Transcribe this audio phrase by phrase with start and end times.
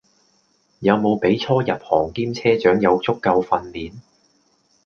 [0.79, 3.93] 有無俾初入行兼職車長有足夠訓練?